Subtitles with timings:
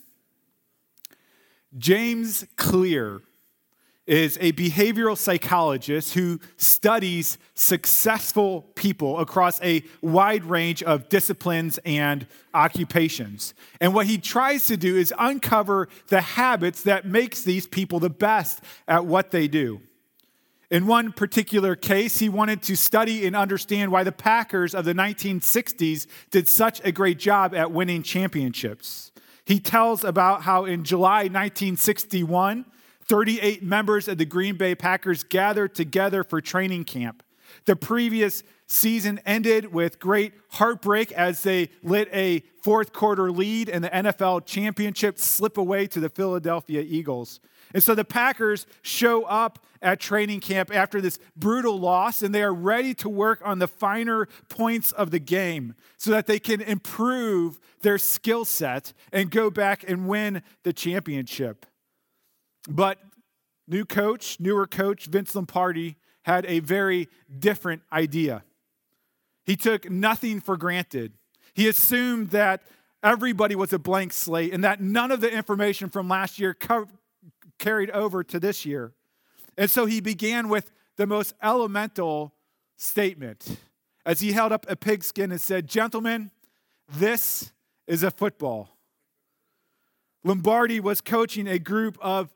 [1.77, 3.23] James Clear
[4.07, 12.27] is a behavioral psychologist who studies successful people across a wide range of disciplines and
[12.53, 13.55] occupations.
[13.81, 18.11] And what he tries to do is uncover the habits that makes these people the
[18.11, 19.81] best at what they do.
[20.71, 24.95] In one particular case, he wanted to study and understand why the Packers of the
[24.95, 29.13] 1960s did such a great job at winning championships.
[29.45, 32.65] He tells about how in July 1961,
[33.07, 37.23] 38 members of the Green Bay Packers gathered together for training camp.
[37.67, 43.85] The previous season ended with great heartbreak as they lit a fourth quarter lead and
[43.85, 47.41] the NFL championship slip away to the Philadelphia Eagles.
[47.73, 52.43] And so the Packers show up at training camp after this brutal loss and they
[52.43, 56.61] are ready to work on the finer points of the game so that they can
[56.61, 61.67] improve their skill set and go back and win the championship.
[62.69, 62.99] But
[63.69, 68.45] new coach, newer coach, Vince Lombardi, had a very different idea.
[69.45, 71.13] He took nothing for granted.
[71.53, 72.63] He assumed that
[73.03, 76.89] everybody was a blank slate and that none of the information from last year co-
[77.59, 78.93] carried over to this year.
[79.57, 82.35] And so he began with the most elemental
[82.77, 83.59] statement
[84.07, 86.31] as he held up a pigskin and said, Gentlemen,
[86.89, 87.53] this
[87.87, 88.71] is a football.
[90.25, 92.34] Lombardi was coaching a group of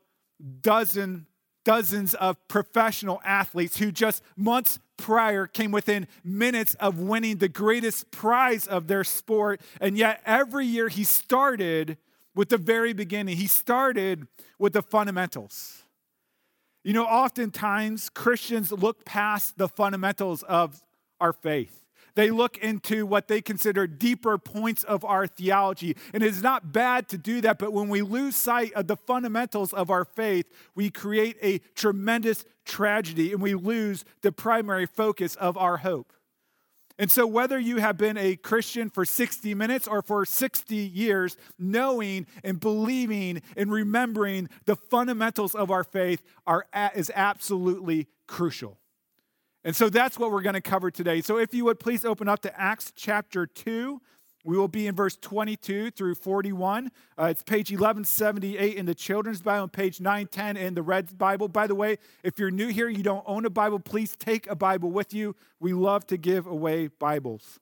[0.61, 1.25] dozen
[1.65, 8.09] dozens of professional athletes who just months prior came within minutes of winning the greatest
[8.11, 9.61] prize of their sport.
[9.79, 11.97] And yet every year he started
[12.33, 13.37] with the very beginning.
[13.37, 14.27] He started
[14.57, 15.83] with the fundamentals.
[16.83, 20.81] You know oftentimes christians look past the fundamentals of
[21.19, 21.79] our faith
[22.19, 25.95] they look into what they consider deeper points of our theology.
[26.13, 28.97] And it is not bad to do that, but when we lose sight of the
[28.97, 35.35] fundamentals of our faith, we create a tremendous tragedy and we lose the primary focus
[35.35, 36.11] of our hope.
[36.97, 41.37] And so, whether you have been a Christian for 60 minutes or for 60 years,
[41.57, 48.78] knowing and believing and remembering the fundamentals of our faith are, is absolutely crucial.
[49.63, 51.21] And so that's what we're going to cover today.
[51.21, 54.01] So if you would please open up to Acts chapter 2.
[54.45, 56.91] We will be in verse 22 through 41.
[57.19, 61.49] Uh, it's page 1178 in the Children's Bible and page 910 in the Red Bible.
[61.49, 64.55] By the way, if you're new here, you don't own a Bible, please take a
[64.55, 65.35] Bible with you.
[65.59, 67.59] We love to give away Bibles.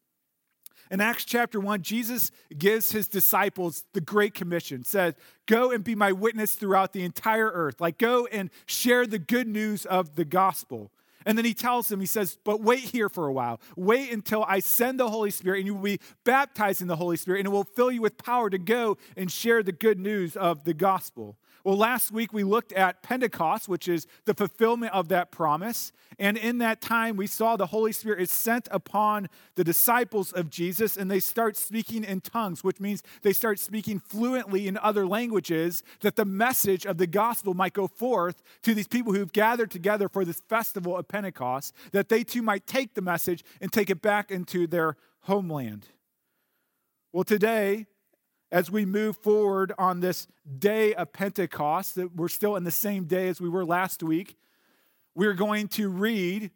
[0.90, 5.16] In Acts chapter 1, Jesus gives his disciples the Great Commission, says,
[5.48, 7.82] Go and be my witness throughout the entire earth.
[7.82, 10.92] Like, go and share the good news of the gospel.
[11.28, 13.60] And then he tells them, he says, But wait here for a while.
[13.76, 17.18] Wait until I send the Holy Spirit, and you will be baptized in the Holy
[17.18, 20.38] Spirit, and it will fill you with power to go and share the good news
[20.38, 21.38] of the gospel.
[21.64, 25.92] Well, last week we looked at Pentecost, which is the fulfillment of that promise.
[26.20, 30.50] And in that time, we saw the Holy Spirit is sent upon the disciples of
[30.50, 35.06] Jesus, and they start speaking in tongues, which means they start speaking fluently in other
[35.06, 39.70] languages, that the message of the gospel might go forth to these people who've gathered
[39.70, 43.90] together for this festival of Pentecost, that they too might take the message and take
[43.90, 45.88] it back into their homeland.
[47.12, 47.88] Well, today,
[48.52, 50.28] as we move forward on this
[50.58, 54.38] day of Pentecost, that we're still in the same day as we were last week,
[55.16, 56.52] we're going to read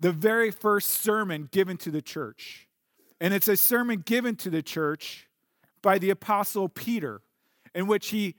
[0.00, 2.68] the very first sermon given to the church.
[3.20, 5.28] And it's a sermon given to the church
[5.82, 7.20] by the apostle Peter,
[7.74, 8.36] in which he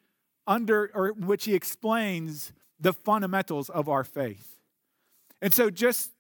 [0.48, 4.60] under or which he explains the fundamentals of our faith.
[5.42, 6.12] And so just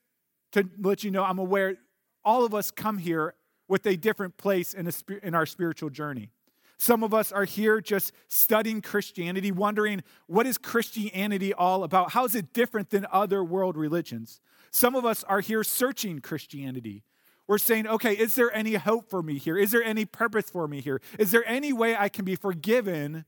[0.52, 1.76] to let you know, I'm aware
[2.24, 3.36] all of us come here
[3.68, 4.94] with a different place in, a,
[5.24, 6.30] in our spiritual journey.
[6.77, 12.12] Some of us are here just studying Christianity, wondering what is Christianity all about?
[12.12, 14.42] How is it different than other world religions?
[14.72, 17.04] Some of us are here searching Christianity,
[17.48, 19.57] we're saying, okay, is there any hope for me here?
[19.57, 21.00] Is there any purpose for me here?
[21.19, 23.25] Is there any way I can be forgiven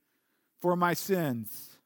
[0.59, 1.77] for my sins?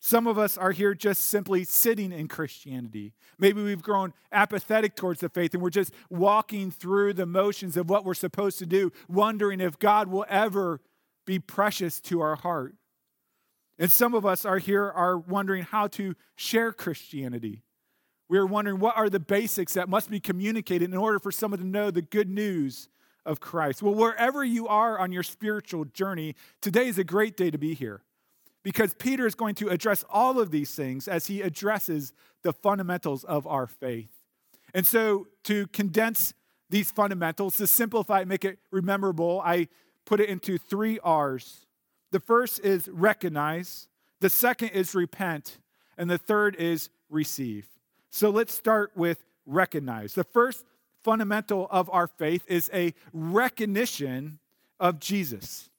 [0.00, 3.12] Some of us are here just simply sitting in Christianity.
[3.38, 7.90] Maybe we've grown apathetic towards the faith and we're just walking through the motions of
[7.90, 10.80] what we're supposed to do, wondering if God will ever
[11.26, 12.74] be precious to our heart.
[13.78, 17.62] And some of us are here are wondering how to share Christianity.
[18.28, 21.60] We are wondering what are the basics that must be communicated in order for someone
[21.60, 22.88] to know the good news
[23.24, 23.82] of Christ.
[23.82, 27.74] Well, wherever you are on your spiritual journey, today is a great day to be
[27.74, 28.02] here
[28.62, 32.12] because Peter is going to address all of these things as he addresses
[32.42, 34.10] the fundamentals of our faith.
[34.74, 36.34] And so, to condense
[36.68, 39.68] these fundamentals, to simplify it, make it rememberable, I
[40.10, 41.66] put it into three R's.
[42.10, 43.86] The first is recognize,
[44.18, 45.58] the second is repent,
[45.96, 47.68] and the third is receive.
[48.10, 50.14] So let's start with recognize.
[50.14, 50.64] The first
[51.04, 54.40] fundamental of our faith is a recognition
[54.80, 55.70] of Jesus.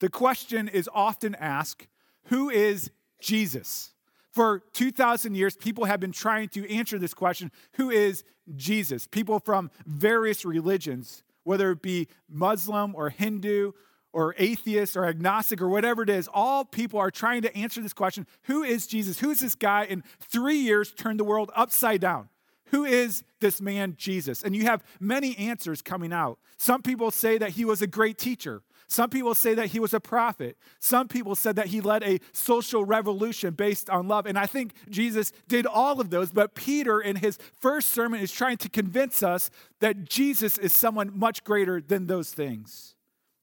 [0.00, 1.86] The question is often asked
[2.24, 2.90] who is
[3.20, 3.94] Jesus?
[4.32, 8.24] For 2,000 years, people have been trying to answer this question who is
[8.56, 9.06] Jesus?
[9.06, 13.72] People from various religions, whether it be Muslim or Hindu
[14.12, 17.94] or atheist or agnostic or whatever it is, all people are trying to answer this
[17.94, 19.20] question who is Jesus?
[19.20, 22.28] Who is this guy in three years turned the world upside down?
[22.66, 24.42] Who is this man, Jesus?
[24.42, 26.38] And you have many answers coming out.
[26.58, 28.62] Some people say that he was a great teacher.
[28.90, 30.56] Some people say that he was a prophet.
[30.80, 34.24] Some people said that he led a social revolution based on love.
[34.24, 36.32] And I think Jesus did all of those.
[36.32, 39.50] But Peter, in his first sermon, is trying to convince us
[39.80, 42.94] that Jesus is someone much greater than those things.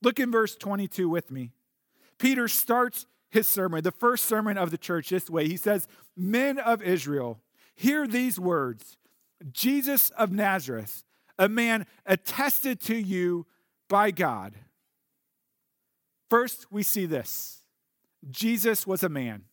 [0.02, 1.52] Look in verse 22 with me.
[2.18, 5.48] Peter starts his sermon, the first sermon of the church, this way.
[5.48, 5.88] He says,
[6.18, 7.40] Men of Israel,
[7.76, 8.98] hear these words
[9.52, 11.04] Jesus of Nazareth,
[11.38, 13.46] a man attested to you
[13.88, 14.56] by God
[16.36, 17.64] First, we see this
[18.30, 19.44] Jesus was a man,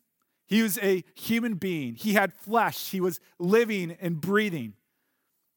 [0.47, 1.95] he was a human being.
[1.95, 4.73] He had flesh, he was living and breathing.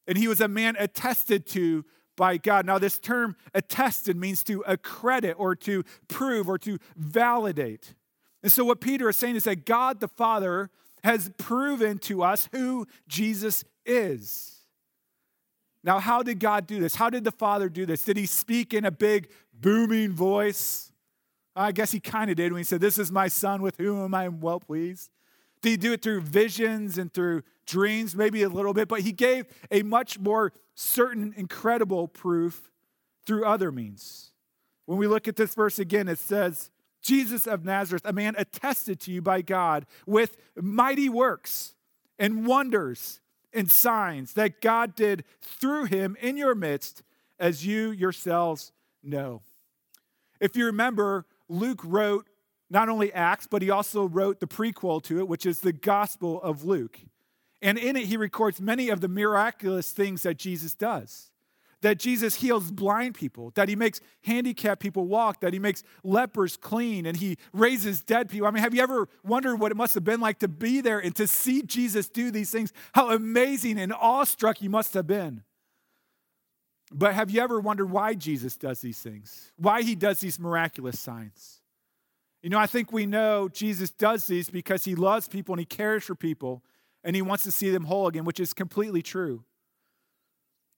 [0.06, 1.84] And he was a man attested to
[2.16, 2.64] by God.
[2.64, 7.96] Now, this term attested means to accredit or to prove or to validate.
[8.44, 10.70] And so, what Peter is saying is that God the Father
[11.02, 14.60] has proven to us who Jesus is.
[15.82, 16.94] Now, how did God do this?
[16.94, 18.04] How did the Father do this?
[18.04, 20.85] Did he speak in a big, booming voice?
[21.56, 24.14] I guess he kind of did when he said, This is my son with whom
[24.14, 25.10] I am well pleased.
[25.62, 28.14] Did he do it through visions and through dreams?
[28.14, 32.70] Maybe a little bit, but he gave a much more certain, incredible proof
[33.24, 34.32] through other means.
[34.84, 36.70] When we look at this verse again, it says,
[37.02, 41.74] Jesus of Nazareth, a man attested to you by God with mighty works
[42.18, 43.20] and wonders
[43.52, 47.02] and signs that God did through him in your midst,
[47.38, 49.42] as you yourselves know.
[50.40, 52.28] If you remember, Luke wrote
[52.68, 56.42] not only Acts, but he also wrote the prequel to it, which is the Gospel
[56.42, 57.00] of Luke.
[57.62, 61.30] And in it, he records many of the miraculous things that Jesus does.
[61.82, 66.56] That Jesus heals blind people, that he makes handicapped people walk, that he makes lepers
[66.56, 68.48] clean, and he raises dead people.
[68.48, 70.98] I mean, have you ever wondered what it must have been like to be there
[70.98, 72.72] and to see Jesus do these things?
[72.94, 75.42] How amazing and awestruck you must have been.
[76.92, 79.52] But have you ever wondered why Jesus does these things?
[79.56, 81.60] Why he does these miraculous signs?
[82.42, 85.66] You know, I think we know Jesus does these because he loves people and he
[85.66, 86.62] cares for people
[87.02, 89.44] and he wants to see them whole again, which is completely true.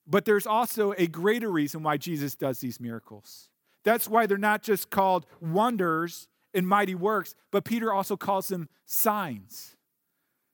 [0.06, 3.50] But there's also a greater reason why Jesus does these miracles.
[3.84, 8.68] That's why they're not just called wonders and mighty works, but Peter also calls them
[8.86, 9.76] signs.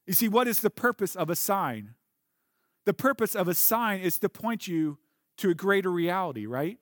[0.06, 1.94] You see, what is the purpose of a sign?
[2.84, 4.99] The purpose of a sign is to point you
[5.38, 6.78] to a greater reality, right?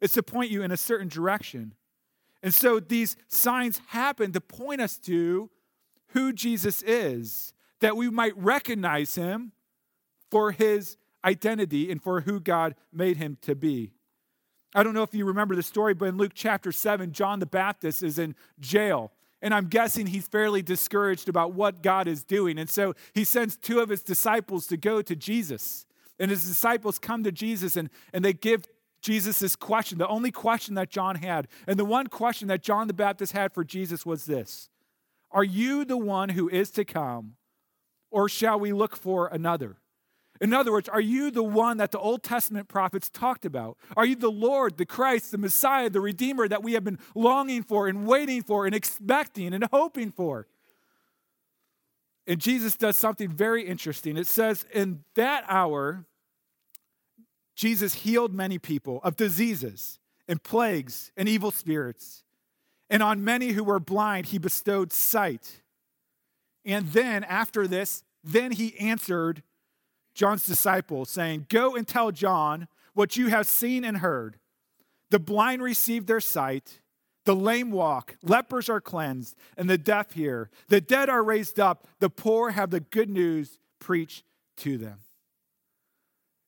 [0.00, 1.74] It's to point you in a certain direction.
[2.42, 5.50] And so these signs happen to point us to
[6.08, 9.52] who Jesus is, that we might recognize him
[10.30, 13.92] for his identity and for who God made him to be.
[14.74, 17.46] I don't know if you remember the story, but in Luke chapter 7, John the
[17.46, 19.12] Baptist is in jail.
[19.42, 22.58] And I'm guessing he's fairly discouraged about what God is doing.
[22.58, 25.85] And so he sends two of his disciples to go to Jesus.
[26.18, 28.64] And his disciples come to Jesus and, and they give
[29.02, 31.48] Jesus this question, the only question that John had.
[31.66, 34.68] And the one question that John the Baptist had for Jesus was this
[35.30, 37.34] Are you the one who is to come,
[38.10, 39.76] or shall we look for another?
[40.40, 43.78] In other words, are you the one that the Old Testament prophets talked about?
[43.96, 47.62] Are you the Lord, the Christ, the Messiah, the Redeemer that we have been longing
[47.62, 50.46] for and waiting for and expecting and hoping for?
[52.26, 54.16] And Jesus does something very interesting.
[54.16, 56.04] It says, In that hour,
[57.54, 62.24] Jesus healed many people of diseases and plagues and evil spirits.
[62.90, 65.62] And on many who were blind, he bestowed sight.
[66.64, 69.42] And then, after this, then he answered
[70.14, 74.38] John's disciples, saying, Go and tell John what you have seen and heard.
[75.10, 76.80] The blind receive their sight,
[77.26, 80.48] the lame walk, lepers are cleansed, and the deaf hear.
[80.68, 84.24] The dead are raised up, the poor have the good news preached
[84.58, 85.00] to them.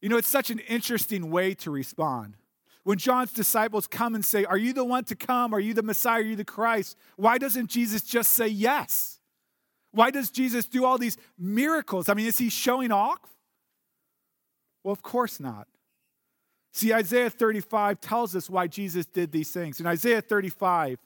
[0.01, 2.35] You know, it's such an interesting way to respond.
[2.85, 5.53] When John's disciples come and say, Are you the one to come?
[5.53, 6.21] Are you the Messiah?
[6.21, 6.97] Are you the Christ?
[7.17, 9.19] Why doesn't Jesus just say yes?
[9.91, 12.09] Why does Jesus do all these miracles?
[12.09, 13.21] I mean, is he showing off?
[14.85, 15.67] Well, of course not.
[16.79, 19.81] See, Isaiah 35 tells us why Jesus did these things.
[19.81, 21.01] In Isaiah 35,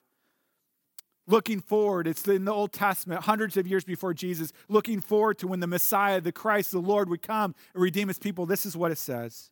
[1.26, 5.49] looking forward, it's in the Old Testament, hundreds of years before Jesus, looking forward to
[5.49, 8.45] when the Messiah, the Christ, the Lord would come and redeem his people.
[8.45, 9.50] This is what it says.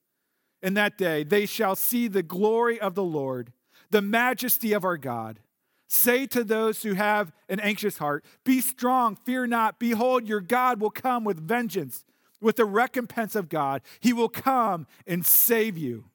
[0.62, 3.54] In that day, they shall see the glory of the Lord,
[3.88, 5.40] the majesty of our God.
[5.88, 9.78] Say to those who have an anxious heart, Be strong, fear not.
[9.78, 12.04] Behold, your God will come with vengeance
[12.40, 13.82] with the recompense of God.
[14.00, 16.09] He will come and save you.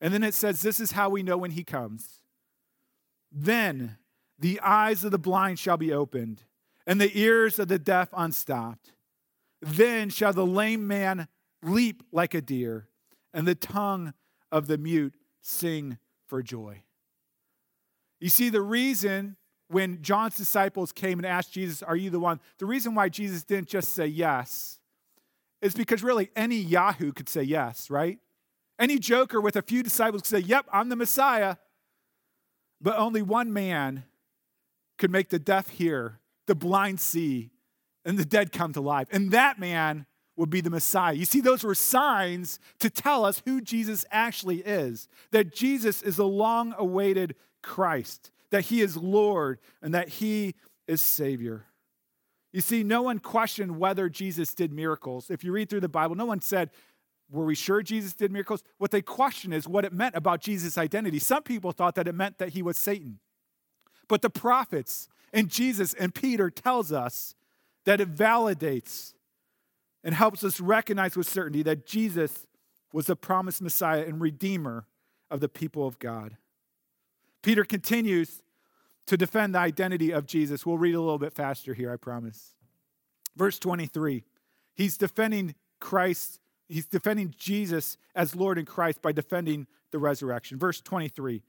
[0.00, 2.20] And then it says, This is how we know when He comes.
[3.32, 3.96] Then
[4.38, 6.44] the eyes of the blind shall be opened,
[6.86, 8.92] and the ears of the deaf unstopped.
[9.60, 11.28] Then shall the lame man
[11.62, 12.88] leap like a deer,
[13.34, 14.14] and the tongue
[14.50, 16.82] of the mute sing for joy.
[18.20, 19.36] You see, the reason
[19.68, 22.40] when John's disciples came and asked Jesus, Are you the one?
[22.58, 24.80] The reason why Jesus didn't just say yes
[25.62, 28.18] is because really any Yahoo could say yes, right?
[28.80, 31.56] Any joker with a few disciples could say, Yep, I'm the Messiah.
[32.80, 34.04] But only one man
[34.96, 37.50] could make the deaf hear, the blind see,
[38.06, 39.06] and the dead come to life.
[39.12, 40.06] And that man
[40.36, 41.12] would be the Messiah.
[41.12, 46.16] You see, those were signs to tell us who Jesus actually is that Jesus is
[46.16, 50.54] the long awaited Christ, that he is Lord, and that he
[50.88, 51.66] is Savior.
[52.52, 55.30] You see, no one questioned whether Jesus did miracles.
[55.30, 56.70] If you read through the Bible, no one said,
[57.30, 58.62] Were we sure Jesus did miracles?
[58.78, 61.18] What they question is what it meant about Jesus' identity.
[61.18, 63.18] Some people thought that it meant that he was Satan.
[64.08, 67.34] But the prophets and Jesus and Peter tells us
[67.84, 69.14] that it validates
[70.02, 72.46] and helps us recognize with certainty that Jesus
[72.92, 74.86] was the promised Messiah and Redeemer
[75.30, 76.36] of the people of God.
[77.42, 78.42] Peter continues
[79.06, 80.66] to defend the identity of Jesus.
[80.66, 82.54] We'll read a little bit faster here, I promise.
[83.36, 84.24] Verse 23.
[84.74, 90.58] He's defending Christ, he's defending Jesus as Lord and Christ by defending the resurrection.
[90.58, 91.42] Verse 23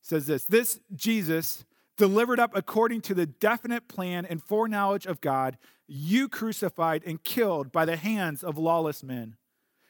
[0.00, 1.64] says this This Jesus,
[1.96, 7.72] delivered up according to the definite plan and foreknowledge of God, you crucified and killed
[7.72, 9.36] by the hands of lawless men.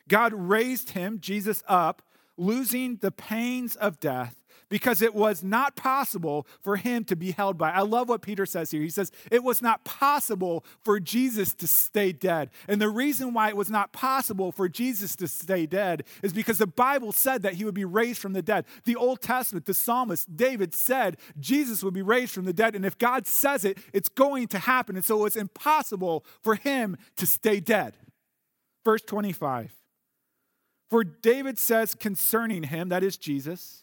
[0.09, 2.03] God raised him, Jesus, up,
[2.37, 4.42] losing the pains of death
[4.73, 7.71] because it was not possible for him to be held by.
[7.71, 8.81] I love what Peter says here.
[8.81, 12.49] He says, It was not possible for Jesus to stay dead.
[12.67, 16.57] And the reason why it was not possible for Jesus to stay dead is because
[16.57, 18.65] the Bible said that he would be raised from the dead.
[18.85, 22.75] The Old Testament, the psalmist David said Jesus would be raised from the dead.
[22.75, 24.97] And if God says it, it's going to happen.
[24.97, 27.99] And so it was impossible for him to stay dead.
[28.87, 29.75] Verse 25.
[30.89, 33.82] For David says concerning him, that is Jesus,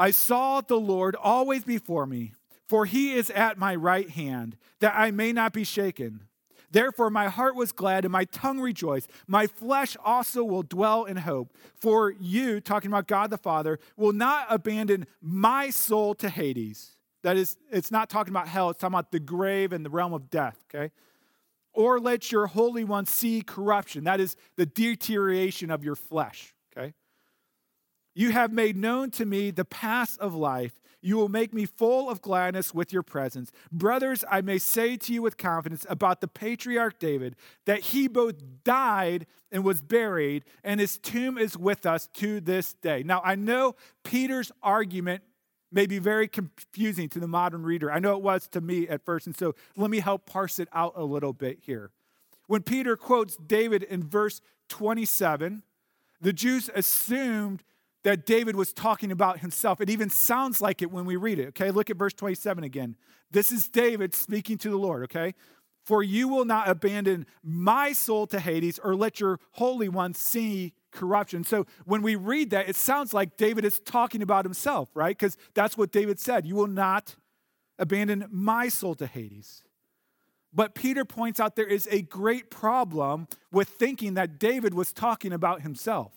[0.00, 2.32] I saw the Lord always before me,
[2.66, 6.22] for he is at my right hand, that I may not be shaken.
[6.70, 9.10] Therefore, my heart was glad and my tongue rejoiced.
[9.26, 11.52] My flesh also will dwell in hope.
[11.74, 16.92] For you, talking about God the Father, will not abandon my soul to Hades.
[17.22, 20.14] That is, it's not talking about hell, it's talking about the grave and the realm
[20.14, 20.92] of death, okay?
[21.74, 24.04] Or let your Holy One see corruption.
[24.04, 26.54] That is the deterioration of your flesh?
[28.14, 30.80] You have made known to me the path of life.
[31.02, 33.50] You will make me full of gladness with your presence.
[33.72, 38.34] Brothers, I may say to you with confidence about the patriarch David that he both
[38.64, 43.02] died and was buried, and his tomb is with us to this day.
[43.02, 45.22] Now, I know Peter's argument
[45.72, 47.90] may be very confusing to the modern reader.
[47.90, 50.68] I know it was to me at first, and so let me help parse it
[50.72, 51.90] out a little bit here.
[52.46, 55.62] When Peter quotes David in verse 27,
[56.20, 57.62] the Jews assumed
[58.02, 59.80] that David was talking about himself.
[59.80, 61.70] It even sounds like it when we read it, okay?
[61.70, 62.96] Look at verse 27 again.
[63.30, 65.34] This is David speaking to the Lord, okay?
[65.84, 70.72] For you will not abandon my soul to Hades or let your Holy One see
[70.90, 71.44] corruption.
[71.44, 75.16] So when we read that, it sounds like David is talking about himself, right?
[75.16, 76.46] Because that's what David said.
[76.46, 77.16] You will not
[77.78, 79.62] abandon my soul to Hades.
[80.52, 85.32] But Peter points out there is a great problem with thinking that David was talking
[85.32, 86.12] about himself.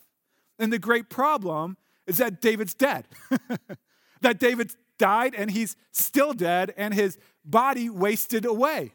[0.58, 3.06] And the great problem is that David's dead.
[4.20, 8.92] that David died and he's still dead and his body wasted away.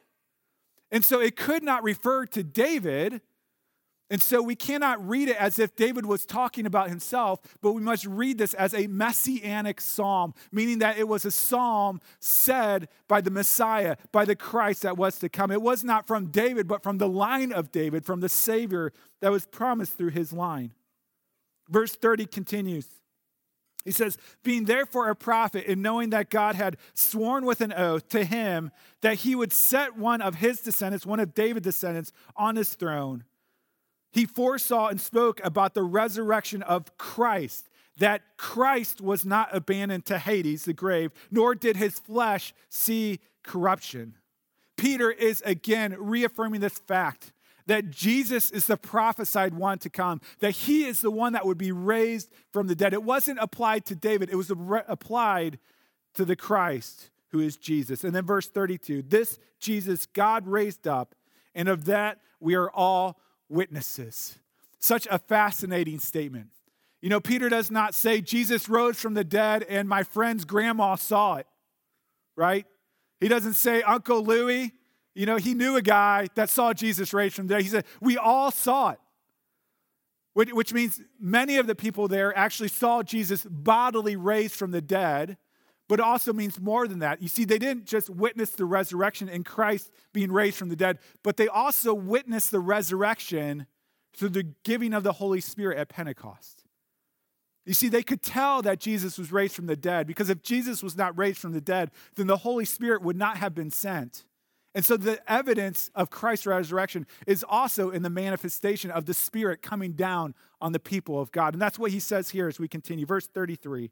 [0.91, 3.21] And so it could not refer to David.
[4.11, 7.81] And so we cannot read it as if David was talking about himself, but we
[7.81, 13.21] must read this as a messianic psalm, meaning that it was a psalm said by
[13.21, 15.51] the Messiah, by the Christ that was to come.
[15.51, 19.31] It was not from David, but from the line of David, from the Savior that
[19.31, 20.73] was promised through his line.
[21.69, 22.87] Verse 30 continues.
[23.85, 28.09] He says, being therefore a prophet, and knowing that God had sworn with an oath
[28.09, 28.71] to him
[29.01, 33.23] that he would set one of his descendants, one of David's descendants, on his throne,
[34.11, 40.17] he foresaw and spoke about the resurrection of Christ, that Christ was not abandoned to
[40.17, 44.15] Hades, the grave, nor did his flesh see corruption.
[44.77, 47.31] Peter is again reaffirming this fact
[47.69, 51.59] that Jesus is the prophesied one to come, that he is the one that would
[51.59, 52.93] be raised from the dead.
[52.93, 54.51] It wasn't applied to David, it was
[54.87, 55.59] applied
[56.15, 58.03] to the Christ who is Jesus.
[58.03, 61.13] And then verse 32 this Jesus God raised up,
[61.53, 64.39] and of that we are all witnesses.
[64.79, 66.47] Such a fascinating statement.
[67.01, 70.95] You know, Peter does not say Jesus rose from the dead and my friend's grandma
[70.95, 71.45] saw it,
[72.35, 72.65] right?
[73.19, 74.73] He doesn't say Uncle Louie
[75.15, 77.63] you know, he knew a guy that saw Jesus raised from the dead.
[77.63, 78.99] He said, We all saw it.
[80.33, 85.37] Which means many of the people there actually saw Jesus bodily raised from the dead,
[85.89, 87.21] but it also means more than that.
[87.21, 90.99] You see, they didn't just witness the resurrection in Christ being raised from the dead,
[91.23, 93.65] but they also witnessed the resurrection
[94.15, 96.63] through the giving of the Holy Spirit at Pentecost.
[97.65, 100.81] You see, they could tell that Jesus was raised from the dead because if Jesus
[100.81, 104.25] was not raised from the dead, then the Holy Spirit would not have been sent.
[104.75, 109.61] And so the evidence of Christ's resurrection is also in the manifestation of the Spirit
[109.61, 111.53] coming down on the people of God.
[111.53, 113.05] And that's what he says here as we continue.
[113.05, 113.89] Verse 33.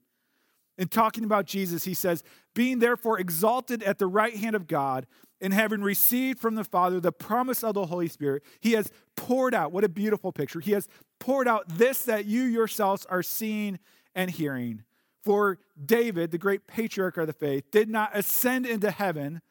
[0.77, 2.23] In talking about Jesus, he says,
[2.53, 5.07] Being therefore exalted at the right hand of God,
[5.41, 9.53] and having received from the Father the promise of the Holy Spirit, he has poured
[9.53, 10.59] out, what a beautiful picture.
[10.59, 10.87] He has
[11.19, 13.79] poured out this that you yourselves are seeing
[14.15, 14.83] and hearing.
[15.23, 19.41] For David, the great patriarch of the faith, did not ascend into heaven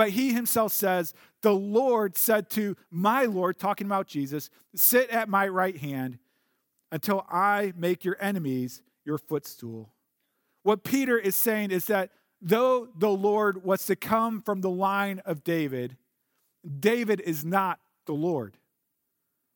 [0.00, 5.28] but he himself says, The Lord said to my Lord, talking about Jesus, Sit at
[5.28, 6.18] my right hand
[6.90, 9.92] until I make your enemies your footstool.
[10.62, 15.20] What Peter is saying is that though the Lord was to come from the line
[15.26, 15.98] of David,
[16.78, 18.56] David is not the Lord.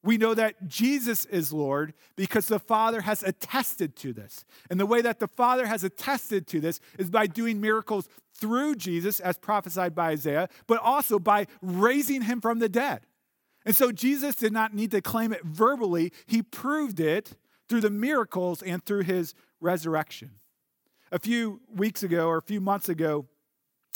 [0.04, 4.44] We know that Jesus is Lord because the Father has attested to this.
[4.68, 8.74] And the way that the Father has attested to this is by doing miracles through
[8.74, 13.06] Jesus, as prophesied by Isaiah, but also by raising him from the dead.
[13.64, 17.88] And so Jesus did not need to claim it verbally, he proved it through the
[17.88, 20.32] miracles and through his resurrection.
[21.12, 23.24] A few weeks ago or a few months ago,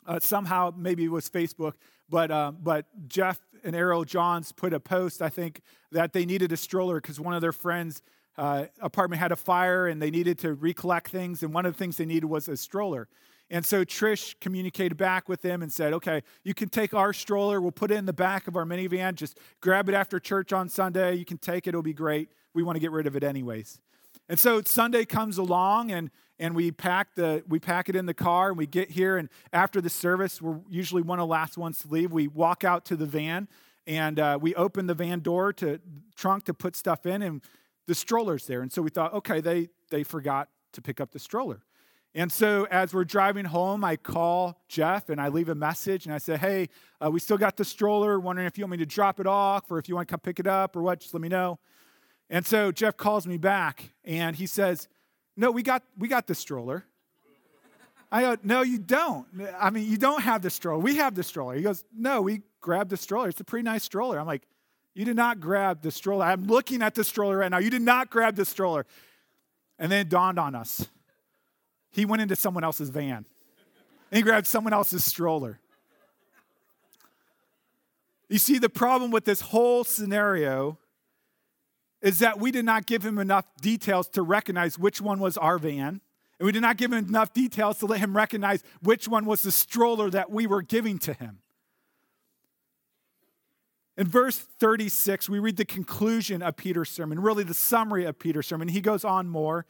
[0.07, 1.75] uh, somehow maybe it was Facebook,
[2.09, 6.53] but, uh, but Jeff and Errol Johns put a post, I think, that they needed
[6.53, 8.03] a stroller because one of their friends'
[8.37, 11.79] uh, apartment had a fire and they needed to recollect things, and one of the
[11.79, 13.09] things they needed was a stroller.
[13.51, 17.61] And so Trish communicated back with them and said, okay, you can take our stroller.
[17.61, 19.14] We'll put it in the back of our minivan.
[19.14, 21.14] Just grab it after church on Sunday.
[21.14, 21.71] You can take it.
[21.71, 22.29] It'll be great.
[22.53, 23.81] We want to get rid of it anyways.
[24.28, 26.10] And so Sunday comes along and
[26.40, 29.16] and we pack the we pack it in the car and we get here.
[29.16, 32.12] And after the service we're usually one of the last ones to leave.
[32.12, 33.48] We walk out to the van
[33.86, 35.80] and uh, we open the van door to
[36.14, 37.42] trunk to put stuff in and
[37.86, 38.60] the stroller's there.
[38.60, 41.62] And so we thought okay they they forgot to pick up the stroller.
[42.14, 46.14] And so as we're driving home i call jeff and i leave a message and
[46.14, 46.68] i say hey
[47.04, 48.20] uh, we still got the stroller.
[48.20, 50.20] Wondering if you want me to drop it off or if you want to come
[50.20, 51.58] pick it up or what just let me know
[52.30, 54.88] and so jeff calls me back and he says
[55.38, 56.84] no, we got, we got the stroller.
[58.10, 59.24] I go, No, you don't.
[59.56, 60.82] I mean, you don't have the stroller.
[60.82, 61.54] We have the stroller.
[61.54, 63.28] He goes, No, we grabbed the stroller.
[63.28, 64.18] It's a pretty nice stroller.
[64.18, 64.42] I'm like,
[64.94, 66.24] You did not grab the stroller.
[66.24, 67.58] I'm looking at the stroller right now.
[67.58, 68.84] You did not grab the stroller.
[69.78, 70.88] And then it dawned on us.
[71.92, 73.24] He went into someone else's van
[74.10, 75.60] and he grabbed someone else's stroller.
[78.28, 80.78] You see, the problem with this whole scenario
[82.00, 85.58] is that we did not give him enough details to recognize which one was our
[85.58, 86.00] van.
[86.38, 89.42] And we did not give him enough details to let him recognize which one was
[89.42, 91.40] the stroller that we were giving to him.
[93.96, 98.46] In verse 36, we read the conclusion of Peter's sermon, really the summary of Peter's
[98.46, 98.68] sermon.
[98.68, 99.66] He goes on more.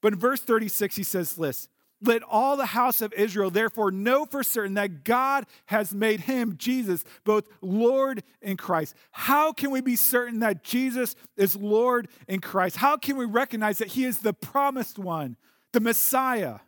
[0.00, 1.68] But in verse 36, he says this
[2.06, 6.56] Let all the house of Israel therefore know for certain that God has made him,
[6.56, 8.94] Jesus, both Lord and Christ.
[9.10, 12.76] How can we be certain that Jesus is Lord and Christ?
[12.76, 15.36] How can we recognize that he is the promised one,
[15.72, 16.60] the Messiah?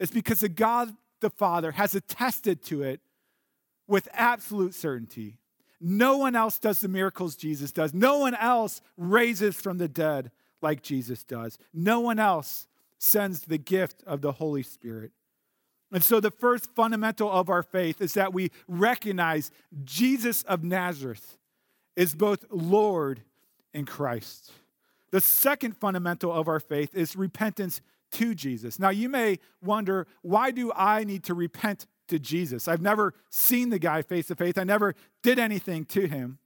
[0.00, 3.00] It's because the God the Father has attested to it
[3.86, 5.38] with absolute certainty.
[5.80, 7.94] No one else does the miracles Jesus does.
[7.94, 10.30] No one else raises from the dead
[10.60, 11.58] like Jesus does.
[11.72, 12.66] No one else
[12.98, 15.12] sends the gift of the Holy Spirit.
[15.90, 19.50] And so, the first fundamental of our faith is that we recognize
[19.84, 21.38] Jesus of Nazareth
[21.96, 23.22] is both Lord
[23.72, 24.52] and Christ.
[25.10, 27.80] The second fundamental of our faith is repentance
[28.12, 28.78] to Jesus.
[28.78, 32.68] Now, you may wonder, why do I need to repent to Jesus?
[32.68, 36.38] I've never seen the guy face to face, I never did anything to him.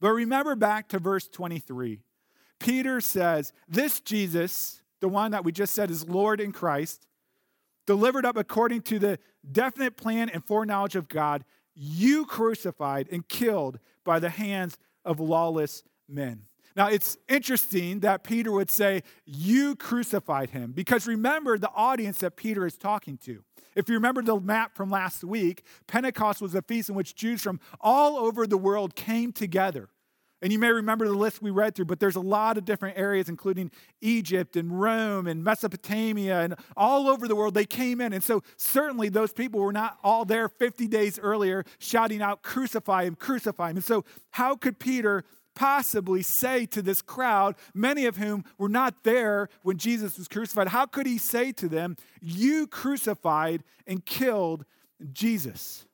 [0.00, 2.00] But remember back to verse 23.
[2.58, 7.06] Peter says, This Jesus, the one that we just said is Lord in Christ,
[7.86, 9.18] delivered up according to the
[9.50, 15.82] definite plan and foreknowledge of God, you crucified and killed by the hands of lawless
[16.08, 16.42] men.
[16.74, 22.36] Now, it's interesting that Peter would say, You crucified him, because remember the audience that
[22.36, 23.42] Peter is talking to.
[23.74, 27.42] If you remember the map from last week, Pentecost was a feast in which Jews
[27.42, 29.88] from all over the world came together.
[30.42, 32.98] And you may remember the list we read through, but there's a lot of different
[32.98, 33.70] areas, including
[34.02, 37.54] Egypt and Rome and Mesopotamia and all over the world.
[37.54, 38.12] They came in.
[38.12, 43.04] And so, certainly, those people were not all there 50 days earlier shouting out, Crucify
[43.04, 43.76] him, crucify him.
[43.76, 49.02] And so, how could Peter possibly say to this crowd, many of whom were not
[49.02, 54.64] there when Jesus was crucified, how could he say to them, You crucified and killed
[55.12, 55.86] Jesus?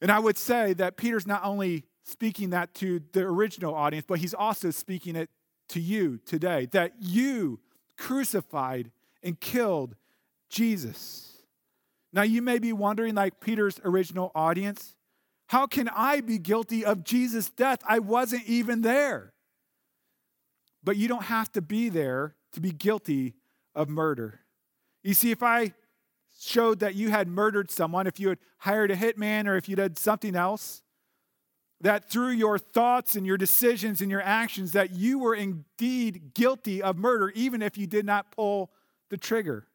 [0.00, 4.20] And I would say that Peter's not only speaking that to the original audience, but
[4.20, 5.30] he's also speaking it
[5.70, 7.58] to you today that you
[7.96, 8.90] crucified
[9.22, 9.96] and killed
[10.48, 11.42] Jesus.
[12.12, 14.94] Now, you may be wondering, like Peter's original audience,
[15.48, 17.80] how can I be guilty of Jesus' death?
[17.86, 19.32] I wasn't even there.
[20.84, 23.34] But you don't have to be there to be guilty
[23.74, 24.40] of murder.
[25.02, 25.74] You see, if I
[26.38, 29.74] showed that you had murdered someone, if you had hired a hitman or if you
[29.74, 30.82] did something else,
[31.80, 36.82] that through your thoughts and your decisions and your actions that you were indeed guilty
[36.82, 38.70] of murder even if you did not pull
[39.10, 39.66] the trigger.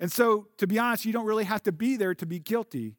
[0.00, 2.96] And so to be honest, you don't really have to be there to be guilty.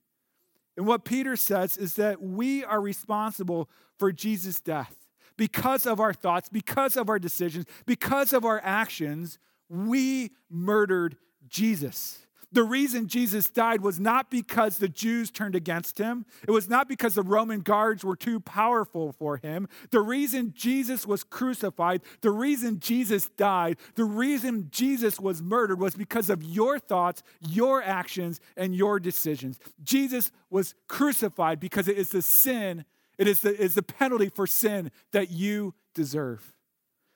[0.77, 4.95] And what Peter says is that we are responsible for Jesus' death.
[5.37, 12.24] Because of our thoughts, because of our decisions, because of our actions, we murdered Jesus.
[12.55, 16.25] The reason Jesus died was not because the Jews turned against him.
[16.47, 19.67] It was not because the Roman guards were too powerful for him.
[19.89, 25.95] The reason Jesus was crucified, the reason Jesus died, the reason Jesus was murdered was
[25.95, 29.59] because of your thoughts, your actions, and your decisions.
[29.83, 32.85] Jesus was crucified because it is the sin,
[33.17, 36.53] it is the, it is the penalty for sin that you deserve.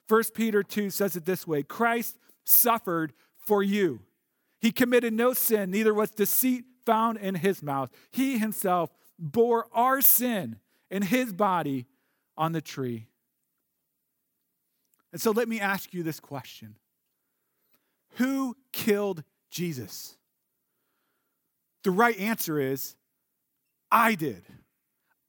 [0.06, 4.00] 1 Peter 2 says it this way Christ suffered for you
[4.60, 7.90] he committed no sin, neither was deceit found in his mouth.
[8.10, 10.56] He himself bore our sin
[10.90, 11.86] in his body
[12.36, 13.08] on the tree.
[15.12, 16.76] And so let me ask you this question
[18.16, 20.16] Who killed Jesus?
[21.82, 22.96] The right answer is
[23.90, 24.44] I did.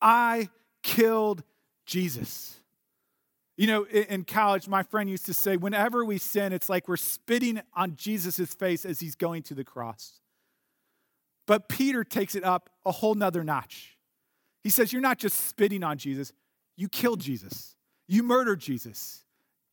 [0.01, 0.49] I
[0.83, 1.43] killed
[1.85, 2.60] Jesus.
[3.61, 6.97] You know, in college, my friend used to say, whenever we sin, it's like we're
[6.97, 10.19] spitting on Jesus' face as he's going to the cross.
[11.45, 13.99] But Peter takes it up a whole nother notch.
[14.63, 16.33] He says, You're not just spitting on Jesus,
[16.75, 17.75] you killed Jesus,
[18.07, 19.25] you murdered Jesus.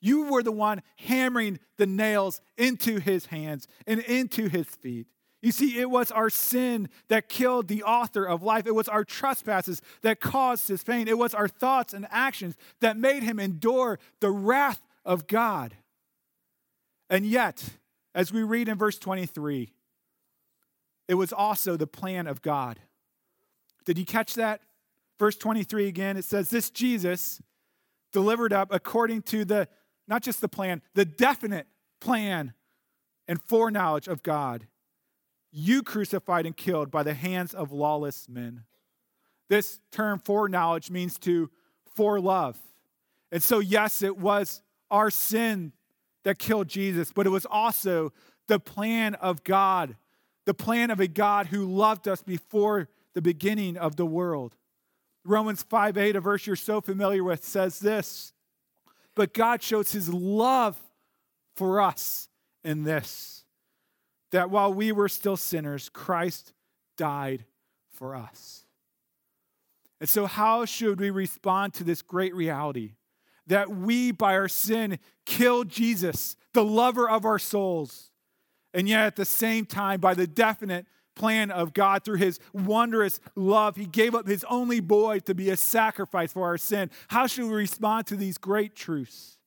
[0.03, 5.07] You were the one hammering the nails into his hands and into his feet.
[5.41, 8.67] You see, it was our sin that killed the author of life.
[8.67, 11.07] It was our trespasses that caused his pain.
[11.07, 15.77] It was our thoughts and actions that made him endure the wrath of God.
[17.09, 17.65] And yet,
[18.15, 19.73] as we read in verse 23,
[21.07, 22.81] it was also the plan of God.
[23.85, 24.61] Did you catch that?
[25.21, 27.41] Verse 23 again, it says, This Jesus
[28.13, 29.69] delivered up according to the,
[30.09, 31.69] not just the plan, the definite
[32.01, 32.55] plan
[33.29, 34.67] and foreknowledge of God
[35.51, 38.65] you crucified and killed by the hands of lawless men.
[39.49, 41.51] This term foreknowledge means to
[41.99, 42.57] love,
[43.33, 45.73] And so, yes, it was our sin
[46.23, 48.13] that killed Jesus, but it was also
[48.47, 49.97] the plan of God,
[50.47, 54.55] the plan of a God who loved us before the beginning of the world.
[55.25, 58.33] Romans 5 8, a verse you're so familiar with, says this
[59.17, 60.79] But God shows his love
[61.57, 62.29] for us
[62.63, 63.38] in this
[64.31, 66.53] that while we were still sinners, Christ
[66.97, 67.45] died
[67.91, 68.65] for us.
[70.01, 72.93] And so, how should we respond to this great reality
[73.47, 78.11] that we, by our sin, killed Jesus, the lover of our souls?
[78.73, 80.87] And yet, at the same time, by the definite
[81.17, 85.51] plan of God, through his wondrous love, he gave up his only boy to be
[85.51, 86.91] a sacrifice for our sin.
[87.09, 89.39] How should we respond to these great truths?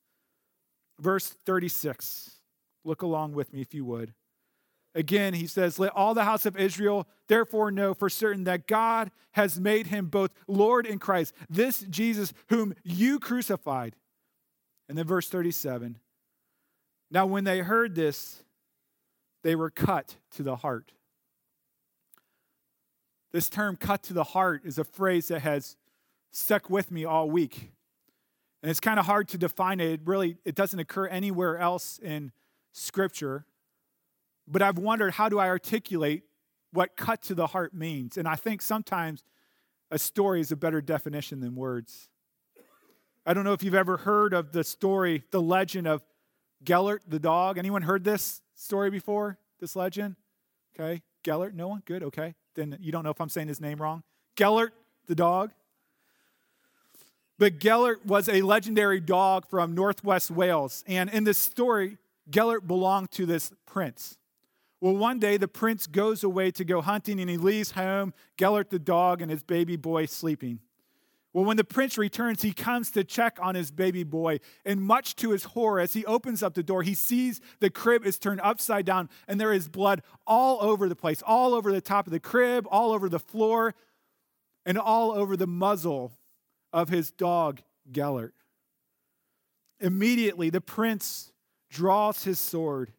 [1.00, 2.32] Verse 36.
[2.84, 4.14] Look along with me if you would.
[4.94, 9.12] Again, he says, Let all the house of Israel therefore know for certain that God
[9.32, 13.96] has made him both Lord and Christ, this Jesus whom you crucified.
[14.90, 15.98] And then verse 37
[17.10, 18.44] Now, when they heard this,
[19.44, 20.92] they were cut to the heart.
[23.32, 25.78] This term, cut to the heart, is a phrase that has
[26.32, 27.72] stuck with me all week.
[28.62, 29.92] And it's kind of hard to define it.
[29.92, 32.32] It really it doesn't occur anywhere else in
[32.74, 33.46] Scripture.
[34.52, 36.24] But I've wondered how do I articulate
[36.74, 38.18] what cut to the heart means?
[38.18, 39.24] And I think sometimes
[39.90, 42.10] a story is a better definition than words.
[43.26, 46.04] I don't know if you've ever heard of the story, the legend of
[46.64, 47.58] Gellert the dog.
[47.58, 49.38] Anyone heard this story before?
[49.60, 50.16] This legend?
[50.78, 51.02] Okay.
[51.24, 51.54] Gellert?
[51.54, 51.82] No one?
[51.86, 52.04] Good.
[52.04, 52.36] Okay.
[52.56, 54.04] Then you don't know if I'm saying his name wrong.
[54.36, 54.74] Gellert
[55.08, 55.52] the dog.
[57.38, 60.84] But Gellert was a legendary dog from northwest Wales.
[60.88, 61.98] And in this story,
[62.30, 64.18] Gellert belonged to this prince.
[64.82, 68.72] Well, one day the prince goes away to go hunting and he leaves home, Gellert
[68.72, 70.60] the dog and his baby boy sleeping.
[71.34, 74.40] Well, when the prince returns, he comes to check on his baby boy.
[74.66, 78.06] And much to his horror, as he opens up the door, he sees the crib
[78.06, 81.80] is turned upside down and there is blood all over the place, all over the
[81.80, 83.76] top of the crib, all over the floor,
[84.66, 86.12] and all over the muzzle
[86.74, 88.34] of his dog, Gellert.
[89.80, 91.32] Immediately, the prince
[91.70, 92.92] draws his sword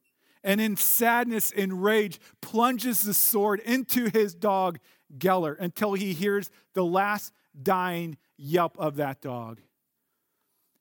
[0.44, 4.78] and in sadness and rage plunges the sword into his dog
[5.18, 9.60] Gellert until he hears the last dying yelp of that dog.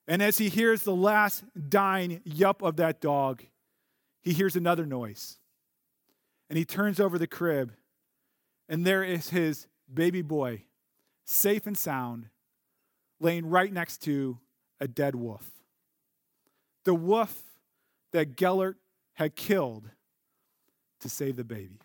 [0.08, 3.44] And as he hears the last dying yelp of that dog,
[4.20, 5.38] he hears another noise.
[6.48, 7.72] And he turns over the crib,
[8.68, 10.64] and there is his baby boy,
[11.24, 12.28] safe and sound,
[13.20, 14.38] laying right next to
[14.80, 15.48] a dead wolf.
[16.84, 17.42] The wolf
[18.12, 18.76] that Gellert
[19.14, 19.90] had killed
[21.00, 21.80] to save the baby.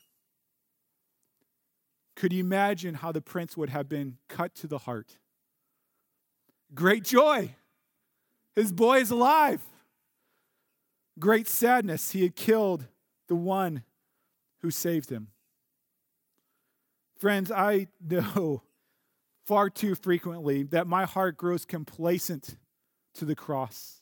[2.16, 5.18] Could you imagine how the prince would have been cut to the heart?
[6.74, 7.56] Great joy.
[8.56, 9.62] His boy is alive.
[11.20, 12.12] Great sadness.
[12.12, 12.86] He had killed
[13.28, 13.84] the one
[14.62, 15.28] who saved him.
[17.20, 18.64] Friends, I know
[19.46, 22.58] far too frequently that my heart grows complacent
[23.16, 24.02] to the cross.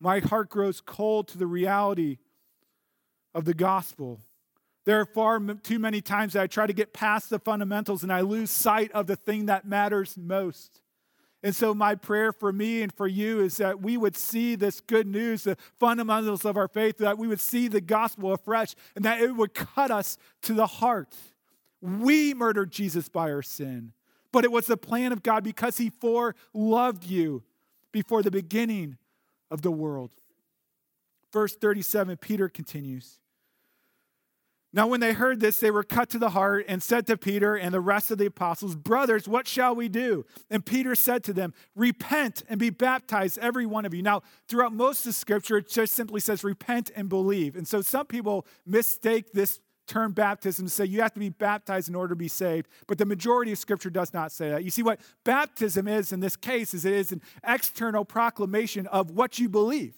[0.00, 2.18] My heart grows cold to the reality
[3.36, 4.18] of the gospel.
[4.86, 8.12] There are far too many times that I try to get past the fundamentals and
[8.12, 10.80] I lose sight of the thing that matters most.
[11.42, 14.80] And so, my prayer for me and for you is that we would see this
[14.80, 19.04] good news, the fundamentals of our faith, that we would see the gospel afresh, and
[19.04, 21.14] that it would cut us to the heart.
[21.82, 23.92] We murdered Jesus by our sin,
[24.32, 27.42] but it was the plan of God because He fore loved you
[27.92, 28.96] before the beginning
[29.50, 30.10] of the world.
[31.32, 33.18] Verse 37, Peter continues.
[34.72, 37.56] Now, when they heard this, they were cut to the heart and said to Peter
[37.56, 40.26] and the rest of the apostles, Brothers, what shall we do?
[40.50, 44.02] And Peter said to them, Repent and be baptized, every one of you.
[44.02, 47.56] Now, throughout most of Scripture, it just simply says, Repent and believe.
[47.56, 51.88] And so some people mistake this term baptism to say you have to be baptized
[51.88, 54.64] in order to be saved, but the majority of Scripture does not say that.
[54.64, 59.10] You see, what baptism is in this case is it is an external proclamation of
[59.10, 59.94] what you believe.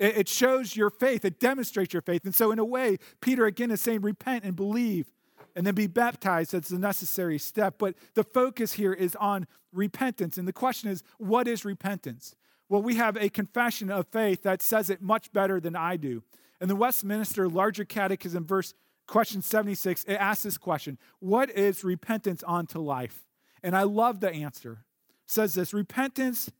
[0.00, 2.24] It shows your faith, it demonstrates your faith.
[2.24, 5.12] And so, in a way, Peter again is saying, repent and believe
[5.54, 6.52] and then be baptized.
[6.52, 7.74] That's the necessary step.
[7.76, 10.38] But the focus here is on repentance.
[10.38, 12.34] And the question is, what is repentance?
[12.70, 16.22] Well, we have a confession of faith that says it much better than I do.
[16.62, 18.72] In the Westminster Larger Catechism, verse
[19.06, 23.26] question 76, it asks this question What is repentance unto life?
[23.62, 24.84] And I love the answer.
[25.10, 26.50] It says this repentance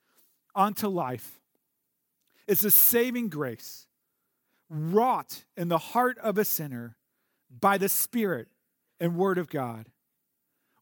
[0.55, 1.40] unto life
[2.51, 3.87] is a saving grace
[4.69, 6.97] wrought in the heart of a sinner
[7.49, 8.49] by the Spirit
[8.99, 9.87] and Word of God,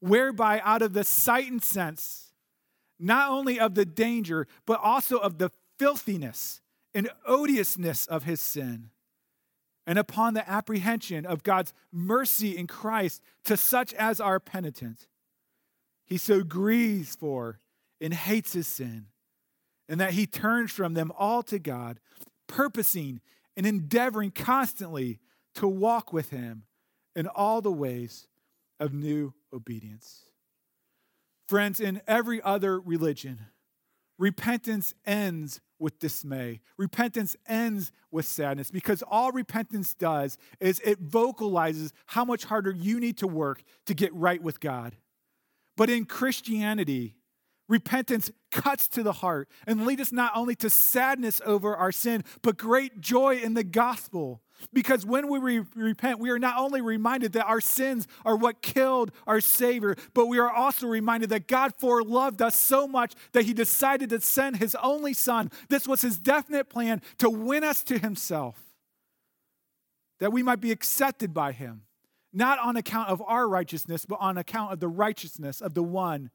[0.01, 2.33] whereby out of the sight and sense,
[2.99, 6.63] not only of the danger, but also of the filthiness
[6.95, 8.89] and odiousness of his sin,
[9.87, 15.07] and upon the apprehension of God's mercy in Christ to such as are penitent,
[16.07, 17.61] he so grieves for
[18.01, 19.09] and hates his sin
[19.89, 22.01] and that he turns from them all to God,
[22.47, 23.21] purposing
[23.57, 25.19] and endeavoring constantly
[25.55, 26.63] to walk with Him
[27.17, 28.29] in all the ways
[28.79, 30.23] of new obedience.
[31.49, 33.41] Friends, in every other religion,
[34.17, 36.61] repentance ends with dismay.
[36.77, 43.01] Repentance ends with sadness because all repentance does is it vocalizes how much harder you
[43.01, 44.95] need to work to get right with God.
[45.77, 47.17] But in Christianity,
[47.69, 52.25] repentance cuts to the heart and leads us not only to sadness over our sin,
[52.43, 54.41] but great joy in the gospel.
[54.73, 58.61] Because when we re- repent, we are not only reminded that our sins are what
[58.61, 63.45] killed our Savior, but we are also reminded that God foreloved us so much that
[63.45, 65.51] He decided to send His only Son.
[65.69, 68.57] This was His definite plan to win us to Himself,
[70.19, 71.83] that we might be accepted by Him,
[72.33, 76.31] not on account of our righteousness, but on account of the righteousness of the one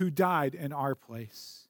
[0.00, 1.68] who died in our place.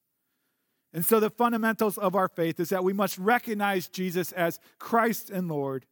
[0.94, 5.30] And so, the fundamentals of our faith is that we must recognize Jesus as Christ
[5.30, 5.84] and Lord.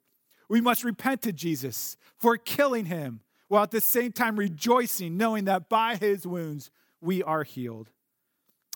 [0.48, 5.44] We must repent to Jesus for killing him, while at the same time rejoicing, knowing
[5.46, 6.70] that by his wounds
[7.00, 7.90] we are healed.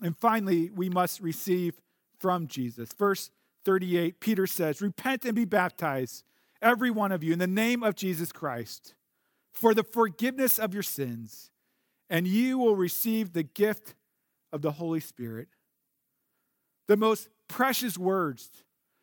[0.02, 1.80] And finally, we must receive
[2.18, 2.92] from Jesus.
[2.92, 3.30] Verse
[3.64, 6.24] 38, Peter says, Repent and be baptized,
[6.60, 8.94] every one of you, in the name of Jesus Christ,
[9.52, 11.51] for the forgiveness of your sins,
[12.12, 13.94] and you will receive the gift
[14.52, 15.48] of the Holy Spirit
[16.86, 18.50] the most precious words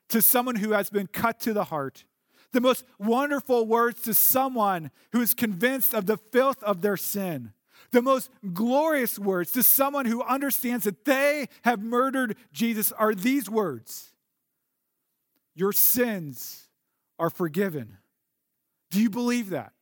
[0.09, 2.05] to someone who has been cut to the heart,
[2.51, 7.51] the most wonderful words to someone who is convinced of the filth of their sin,
[7.91, 13.49] the most glorious words to someone who understands that they have murdered Jesus are these
[13.49, 14.11] words
[15.55, 16.67] Your sins
[17.17, 17.97] are forgiven.
[18.91, 19.73] Do you believe that?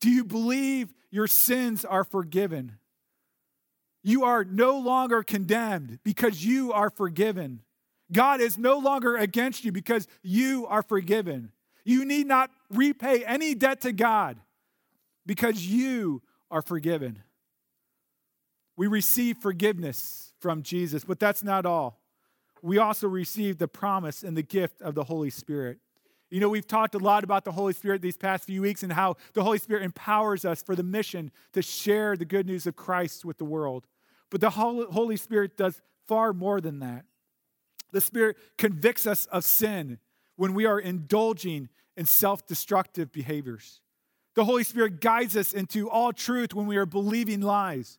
[0.00, 2.78] Do you believe your sins are forgiven?
[4.02, 7.60] You are no longer condemned because you are forgiven.
[8.12, 11.52] God is no longer against you because you are forgiven.
[11.84, 14.38] You need not repay any debt to God
[15.26, 17.22] because you are forgiven.
[18.76, 22.00] We receive forgiveness from Jesus, but that's not all.
[22.62, 25.78] We also receive the promise and the gift of the Holy Spirit.
[26.30, 28.92] You know, we've talked a lot about the Holy Spirit these past few weeks and
[28.92, 32.76] how the Holy Spirit empowers us for the mission to share the good news of
[32.76, 33.86] Christ with the world.
[34.30, 37.04] But the Holy Spirit does far more than that.
[37.92, 39.98] The Spirit convicts us of sin
[40.36, 43.80] when we are indulging in self destructive behaviors.
[44.34, 47.98] The Holy Spirit guides us into all truth when we are believing lies.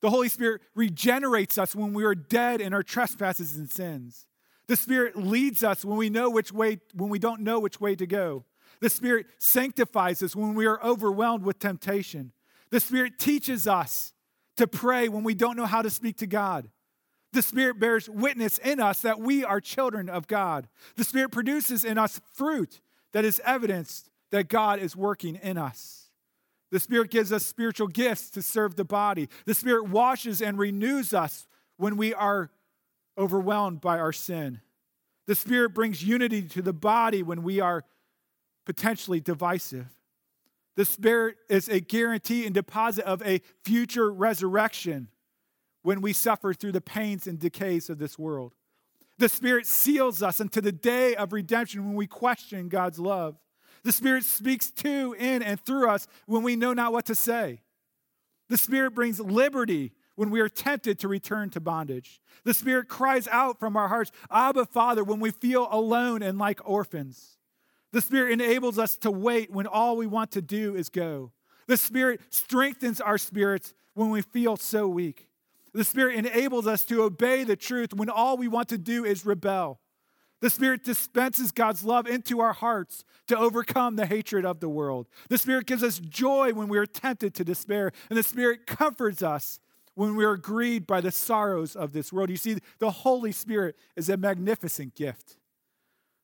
[0.00, 4.27] The Holy Spirit regenerates us when we are dead in our trespasses and sins.
[4.68, 7.96] The Spirit leads us when we know which way when we don't know which way
[7.96, 8.44] to go.
[8.80, 12.32] The Spirit sanctifies us when we are overwhelmed with temptation.
[12.70, 14.12] The Spirit teaches us
[14.56, 16.68] to pray when we don't know how to speak to God.
[17.32, 20.68] The Spirit bears witness in us that we are children of God.
[20.96, 22.80] The Spirit produces in us fruit
[23.12, 26.10] that is evidence that God is working in us.
[26.70, 29.28] The Spirit gives us spiritual gifts to serve the body.
[29.46, 32.50] The Spirit washes and renews us when we are
[33.18, 34.60] overwhelmed by our sin.
[35.26, 37.84] The Spirit brings unity to the body when we are
[38.64, 39.98] potentially divisive.
[40.76, 45.08] The Spirit is a guarantee and deposit of a future resurrection
[45.82, 48.54] when we suffer through the pains and decays of this world.
[49.18, 53.36] The Spirit seals us unto the day of redemption when we question God's love.
[53.82, 57.62] The Spirit speaks to, in, and through us when we know not what to say.
[58.48, 62.20] The Spirit brings liberty when we are tempted to return to bondage.
[62.42, 66.60] The Spirit cries out from our hearts, Abba, Father, when we feel alone and like
[66.68, 67.38] orphans.
[67.92, 71.30] The Spirit enables us to wait when all we want to do is go.
[71.68, 75.28] The Spirit strengthens our spirits when we feel so weak.
[75.72, 79.24] The Spirit enables us to obey the truth when all we want to do is
[79.24, 79.78] rebel.
[80.40, 85.06] The Spirit dispenses God's love into our hearts to overcome the hatred of the world.
[85.28, 87.92] The Spirit gives us joy when we are tempted to despair.
[88.10, 89.60] And the Spirit comforts us
[89.98, 92.30] when we are grieved by the sorrows of this world.
[92.30, 95.38] You see, the Holy Spirit is a magnificent gift.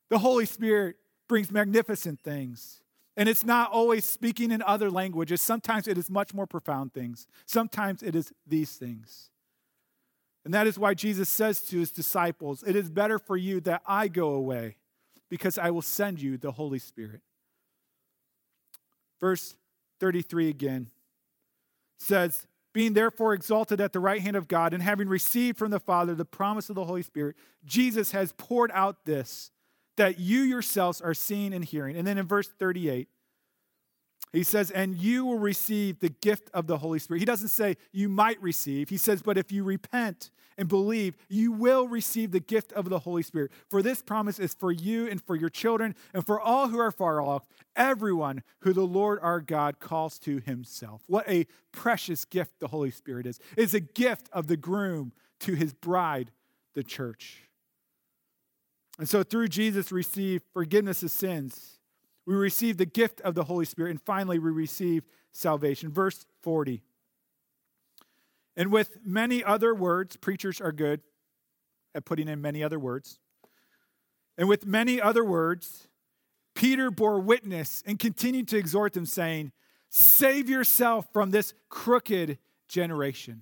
[0.09, 0.95] The Holy Spirit
[1.27, 2.79] brings magnificent things.
[3.17, 5.41] And it's not always speaking in other languages.
[5.41, 7.27] Sometimes it is much more profound things.
[7.45, 9.29] Sometimes it is these things.
[10.45, 13.81] And that is why Jesus says to his disciples, It is better for you that
[13.85, 14.77] I go away,
[15.29, 17.19] because I will send you the Holy Spirit.
[19.19, 19.57] Verse
[19.99, 20.91] 33 again
[21.99, 25.79] says, Being therefore exalted at the right hand of God, and having received from the
[25.79, 29.49] Father the promise of the Holy Spirit, Jesus has poured out this
[29.95, 31.95] that you yourselves are seeing and hearing.
[31.95, 33.07] And then in verse 38,
[34.35, 37.19] He says, and you will receive the gift of the Holy Spirit.
[37.19, 38.89] He doesn't say you might receive.
[38.89, 42.99] He says, but if you repent and believe, you will receive the gift of the
[42.99, 43.51] Holy Spirit.
[43.69, 46.91] For this promise is for you and for your children and for all who are
[46.91, 51.01] far off, everyone who the Lord our God calls to himself.
[51.07, 53.39] What a precious gift the Holy Spirit is.
[53.55, 56.31] It's a gift of the groom to his bride,
[56.73, 57.43] the church.
[58.99, 61.74] And so through Jesus, receive forgiveness of sins
[62.25, 65.91] we receive the gift of the Holy Spirit, and finally, we receive salvation.
[65.91, 66.81] Verse 40.
[68.57, 71.01] And with many other words, preachers are good
[71.93, 73.19] at putting in many other words.
[74.37, 75.87] And with many other words,
[76.55, 79.51] Peter bore witness and continued to exhort them, saying,
[79.89, 83.41] Save yourself from this crooked generation.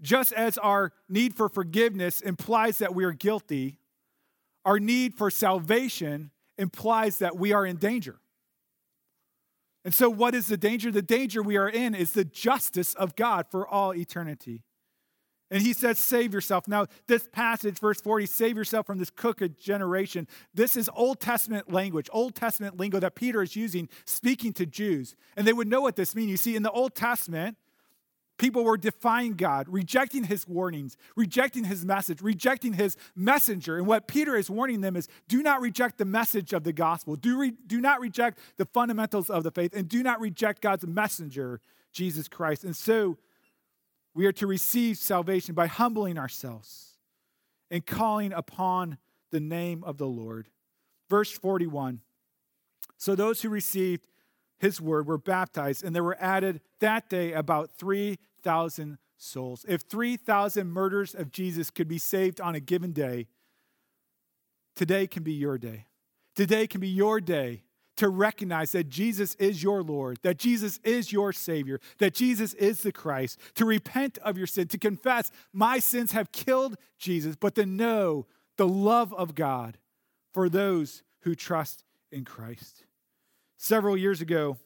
[0.00, 3.78] Just as our need for forgiveness implies that we are guilty,
[4.64, 6.30] our need for salvation
[6.62, 8.20] implies that we are in danger.
[9.84, 10.90] And so, what is the danger?
[10.90, 14.62] The danger we are in is the justice of God for all eternity.
[15.50, 16.68] And he says, Save yourself.
[16.68, 20.28] Now, this passage, verse 40, save yourself from this crooked generation.
[20.54, 25.16] This is Old Testament language, Old Testament lingo that Peter is using, speaking to Jews.
[25.36, 26.30] And they would know what this means.
[26.30, 27.58] You see, in the Old Testament,
[28.38, 33.76] People were defying God, rejecting his warnings, rejecting his message, rejecting his messenger.
[33.76, 37.14] And what Peter is warning them is do not reject the message of the gospel.
[37.14, 40.86] Do, re- do not reject the fundamentals of the faith, and do not reject God's
[40.86, 41.60] messenger,
[41.92, 42.64] Jesus Christ.
[42.64, 43.18] And so
[44.14, 46.96] we are to receive salvation by humbling ourselves
[47.70, 48.98] and calling upon
[49.30, 50.48] the name of the Lord.
[51.08, 52.00] Verse 41
[52.96, 54.06] So those who received
[54.62, 59.66] his word were baptized, and there were added that day about 3,000 souls.
[59.68, 63.26] If 3,000 murders of Jesus could be saved on a given day,
[64.76, 65.86] today can be your day.
[66.36, 67.64] Today can be your day
[67.96, 72.82] to recognize that Jesus is your Lord, that Jesus is your Savior, that Jesus is
[72.82, 77.56] the Christ, to repent of your sin, to confess, my sins have killed Jesus, but
[77.56, 78.26] to know
[78.58, 79.76] the love of God
[80.32, 81.82] for those who trust
[82.12, 82.84] in Christ.
[83.62, 84.56] Several years ago,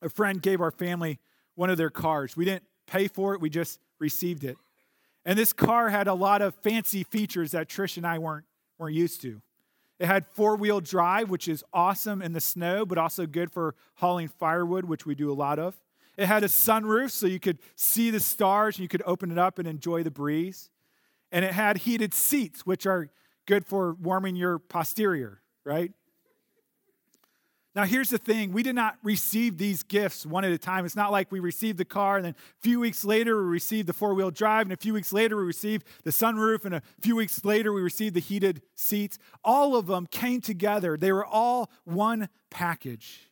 [0.00, 1.18] a friend gave our family
[1.56, 2.36] one of their cars.
[2.36, 4.56] We didn't pay for it, we just received it.
[5.24, 8.44] And this car had a lot of fancy features that Trish and I weren't,
[8.78, 9.42] weren't used to.
[9.98, 13.74] It had four wheel drive, which is awesome in the snow, but also good for
[13.94, 15.74] hauling firewood, which we do a lot of.
[16.16, 19.38] It had a sunroof so you could see the stars and you could open it
[19.38, 20.70] up and enjoy the breeze.
[21.32, 23.08] And it had heated seats, which are
[23.46, 25.92] good for warming your posterior, right?
[27.74, 30.84] Now, here's the thing we did not receive these gifts one at a time.
[30.84, 33.88] It's not like we received the car, and then a few weeks later, we received
[33.88, 36.82] the four wheel drive, and a few weeks later, we received the sunroof, and a
[37.00, 39.18] few weeks later, we received the heated seats.
[39.42, 43.30] All of them came together, they were all one package.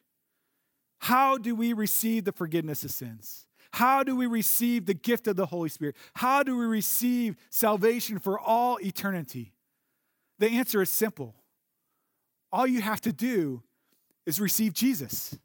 [1.01, 3.47] How do we receive the forgiveness of sins?
[3.73, 5.97] How do we receive the gift of the Holy Spirit?
[6.15, 9.53] How do we receive salvation for all eternity?
[10.39, 11.37] The answer is simple.
[12.51, 13.63] All you have to do
[14.27, 15.39] is receive Jesus.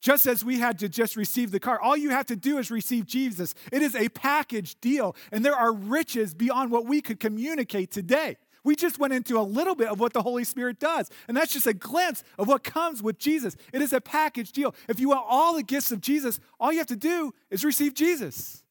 [0.00, 2.70] Just as we had to just receive the car, all you have to do is
[2.70, 3.54] receive Jesus.
[3.72, 8.36] It is a package deal, and there are riches beyond what we could communicate today.
[8.64, 11.52] We just went into a little bit of what the Holy Spirit does, and that's
[11.52, 13.56] just a glimpse of what comes with Jesus.
[13.72, 14.74] It is a package deal.
[14.88, 17.94] If you want all the gifts of Jesus, all you have to do is receive
[17.94, 18.62] Jesus.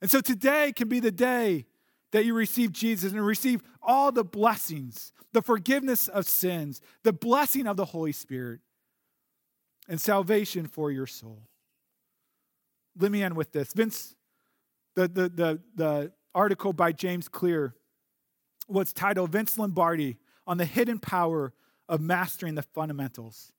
[0.00, 1.66] And so today can be the day
[2.12, 7.66] that you receive Jesus and receive all the blessings the forgiveness of sins, the blessing
[7.66, 8.60] of the Holy Spirit,
[9.88, 11.42] and salvation for your soul.
[12.98, 13.72] Let me end with this.
[13.72, 14.14] Vince,
[14.94, 17.74] the, the, the, the article by James Clear
[18.68, 21.52] was titled Vince Lombardi on the hidden power
[21.88, 23.52] of mastering the fundamentals.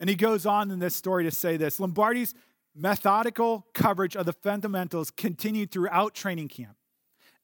[0.00, 2.34] And he goes on in this story to say this Lombardi's
[2.74, 6.76] methodical coverage of the fundamentals continued throughout training camp.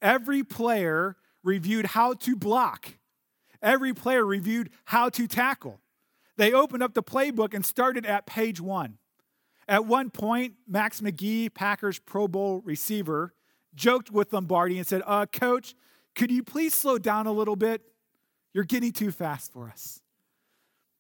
[0.01, 2.99] Every player reviewed how to block
[3.63, 5.81] Every player reviewed how to tackle.
[6.37, 8.99] They opened up the playbook and started at page one.
[9.67, 13.35] At one point, Max McGee, Packers Pro Bowl receiver,
[13.75, 15.75] joked with Lombardi and said, uh, Coach,
[16.15, 17.83] could you please slow down a little bit?
[18.55, 20.01] You're getting too fast for us.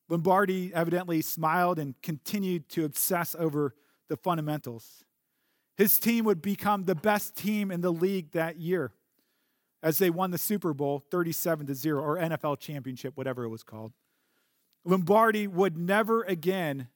[0.08, 3.74] Lombardi evidently smiled and continued to obsess over
[4.08, 5.04] the fundamentals.
[5.78, 8.90] His team would become the best team in the league that year
[9.80, 13.62] as they won the Super Bowl 37 to 0 or NFL championship, whatever it was
[13.62, 13.92] called.
[14.84, 16.88] Lombardi would never again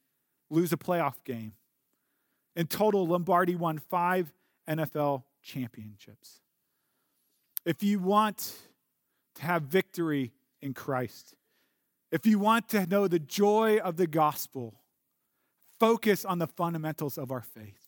[0.51, 1.53] lose a playoff game.
[2.57, 4.33] In total, Lombardi won five
[4.69, 6.41] NFL championships.
[7.65, 8.53] If you want
[9.37, 11.37] to have victory in Christ,
[12.11, 14.75] if you want to know the joy of the gospel,
[15.79, 17.82] focus on the fundamentals of our faith.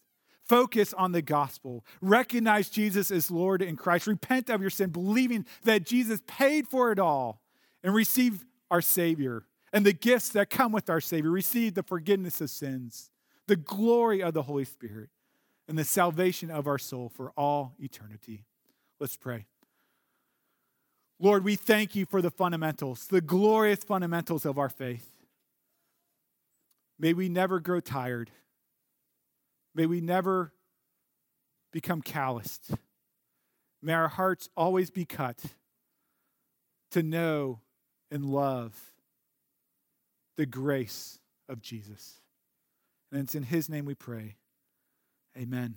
[0.47, 1.85] Focus on the gospel.
[2.01, 4.07] Recognize Jesus as Lord in Christ.
[4.07, 7.41] Repent of your sin, believing that Jesus paid for it all,
[7.83, 11.31] and receive our Savior and the gifts that come with our Savior.
[11.31, 13.11] Receive the forgiveness of sins,
[13.47, 15.11] the glory of the Holy Spirit,
[15.67, 18.45] and the salvation of our soul for all eternity.
[19.01, 19.47] Let's pray.
[21.19, 25.11] Lord, we thank you for the fundamentals, the glorious fundamentals of our faith.
[26.99, 28.31] May we never grow tired.
[29.75, 30.53] May we never
[31.73, 32.71] become calloused.
[33.83, 35.39] May our hearts always be cut
[36.93, 37.61] to know
[38.11, 38.93] and love
[40.37, 41.19] the grace
[41.49, 42.21] of Jesus.
[43.11, 44.37] And it's in his name we pray.
[45.37, 45.75] Amen.